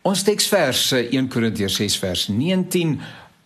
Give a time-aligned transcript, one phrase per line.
[0.00, 2.94] Ons teksvers 1 Korintiërs 6 vers 19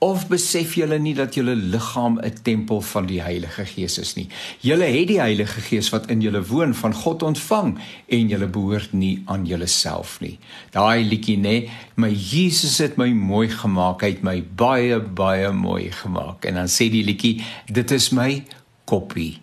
[0.04, 4.28] of besef julle nie dat julle liggaam 'n tempel van die Heilige Gees is nie.
[4.60, 8.92] Julle het die Heilige Gees wat in julle woon van God ontvang en julle behoort
[8.92, 10.38] nie aan julleself nie.
[10.70, 15.90] Daai liedjie nê, my Jesus het my mooi gemaak, hy het my baie baie mooi
[15.90, 16.44] gemaak.
[16.44, 18.44] En dan sê die liedjie, dit is my
[18.84, 19.40] koppie.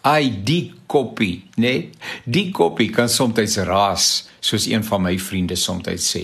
[0.00, 1.60] Ai die koppie, né?
[1.60, 1.90] Nee?
[2.24, 4.04] Die koppie kan soms raas,
[4.40, 6.22] soos een van my vriende soms sê.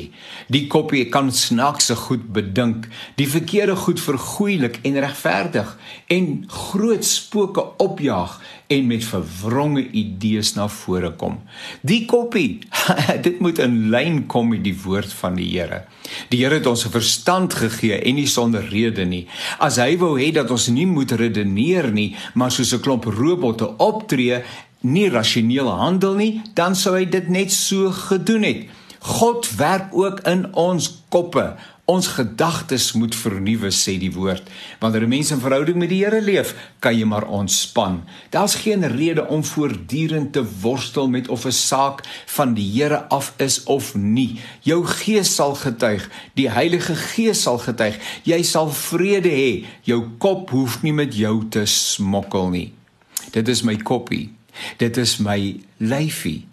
[0.48, 2.86] Die koppie kan snaakse goed bedink,
[3.20, 5.74] die verkeerde goed vergoeilik en regverdig
[6.08, 8.38] en groot spooke opjaag
[8.70, 11.40] en met verwronge idees na vore kom.
[11.82, 12.62] Die koppie,
[13.26, 15.82] dit moet in lyn kom met die woord van die Here.
[16.30, 19.26] Die Here het ons verstand gegee en nie sonder rede nie.
[19.60, 23.68] As hy wou hê dat ons nie moet redeneer nie, maar soos 'n klomp robotte
[23.76, 24.42] optree,
[24.80, 28.68] nie rasioneel handel nie, dan sou hy dit net so gedoen het.
[29.00, 31.56] God werk ook in ons koppe.
[31.90, 34.44] Ons gedagtes moet vernuwe sê die woord.
[34.78, 38.04] Wanneer 'n mens in verhouding met die Here leef, kan jy maar ontspan.
[38.30, 43.34] Daar's geen rede om voortdurend te worstel met of 'n saak van die Here af
[43.36, 44.40] is of nie.
[44.60, 47.98] Jou gees sal getuig, die Heilige Gees sal getuig.
[48.22, 49.64] Jy sal vrede hê.
[49.82, 52.72] Jou kop hoef nie met jou te smokkel nie.
[53.30, 54.39] Dit is my koppie.
[54.76, 56.46] Dit is my lyfie.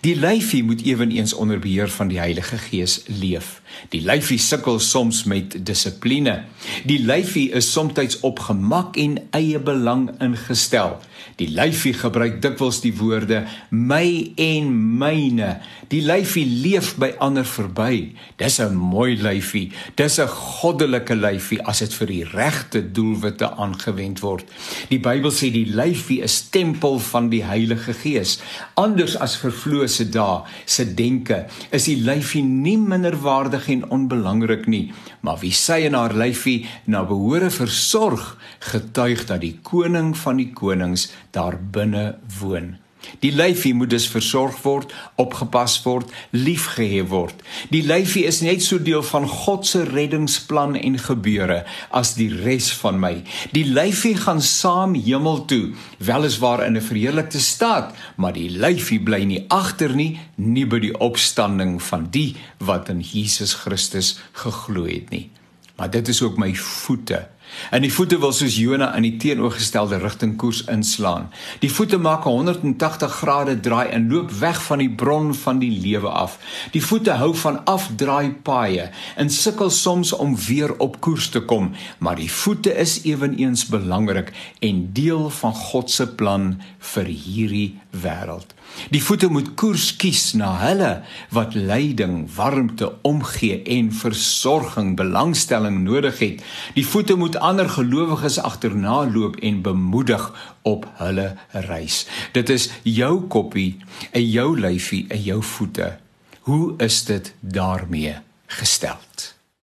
[0.00, 3.60] Die lyfie moet ewenigs onder beheer van die Heilige Gees leef.
[3.88, 6.42] Die lyfie sukkel soms met dissipline.
[6.88, 11.00] Die lyfie is soms op gemak en eie belang ingestel.
[11.36, 15.58] Die lyfie gebruik dikwels die woorde my en myne.
[15.90, 18.14] Die lyfie leef by ander verby.
[18.38, 19.72] Dis 'n mooi lyfie.
[19.96, 24.44] Dis 'n goddelike lyfie as dit vir die regte doelwitte aangewend word.
[24.88, 28.38] Die Bybel sê die lyfie is tempel van die Heilige Gees.
[28.74, 35.40] Anders as vervloëse dae se denke, is die lyfie nie minderwaardig en onbelangrik nie, maar
[35.42, 38.36] wie sy en haar lyfie na behore versorg,
[38.72, 42.74] getuig dat die koning van die konings daar binne woon.
[43.20, 47.42] Die lyfie moet dus versorg word, opgepas word, liefgehê word.
[47.72, 51.62] Die lyfie is net so deel van God se reddingsplan en gebeure
[51.94, 53.14] as die res van my.
[53.56, 59.24] Die lyfie gaan saam hemel toe, weliswaar in 'n verheerlikte staat, maar die lyfie bly
[59.24, 65.10] nie agter nie, nie by die opstanding van die wat in Jesus Christus geglo het
[65.10, 65.30] nie.
[65.76, 67.28] Maar dit is ook my voete
[67.70, 71.30] En die voete wil soos Jona in die teenoorgestelde rigting koers inslaan.
[71.60, 75.80] Die voete maak 'n 180 grade draai en loop weg van die bron van die
[75.80, 76.38] lewe af.
[76.70, 81.72] Die voete hou van afdraai paaie en sukkel soms om weer op koers te kom,
[81.98, 88.54] maar die voete is ewenigs belangrik en deel van God se plan vir hierdie wêreld.
[88.90, 90.90] Die voete moet koers kies na hulle
[91.34, 96.42] wat leiding, warmte, omgee en versorging, belangstelling nodig het.
[96.74, 102.06] Die voete moet ander gelowiges agterna loop en bemoedig op hulle reis.
[102.32, 103.78] Dit is jou koppie,
[104.10, 105.96] en jou lyfie en jou voete.
[106.40, 109.33] Hoe is dit daarmee gesteld?